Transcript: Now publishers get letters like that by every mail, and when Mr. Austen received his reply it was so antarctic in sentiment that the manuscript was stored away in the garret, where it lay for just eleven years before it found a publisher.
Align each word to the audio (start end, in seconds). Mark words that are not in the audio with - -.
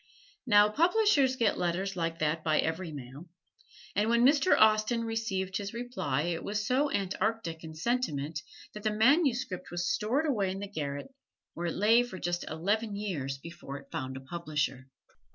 Now 0.47 0.67
publishers 0.67 1.35
get 1.35 1.59
letters 1.59 1.95
like 1.95 2.17
that 2.17 2.43
by 2.43 2.57
every 2.57 2.91
mail, 2.91 3.29
and 3.95 4.09
when 4.09 4.25
Mr. 4.25 4.59
Austen 4.59 5.03
received 5.05 5.57
his 5.57 5.75
reply 5.75 6.23
it 6.23 6.43
was 6.43 6.65
so 6.65 6.89
antarctic 6.91 7.63
in 7.63 7.75
sentiment 7.75 8.41
that 8.73 8.81
the 8.81 8.89
manuscript 8.89 9.69
was 9.69 9.85
stored 9.93 10.25
away 10.25 10.49
in 10.49 10.57
the 10.57 10.67
garret, 10.67 11.13
where 11.53 11.67
it 11.67 11.75
lay 11.75 12.01
for 12.01 12.17
just 12.17 12.49
eleven 12.49 12.95
years 12.95 13.37
before 13.37 13.77
it 13.77 13.91
found 13.91 14.17
a 14.17 14.21
publisher. 14.21 14.87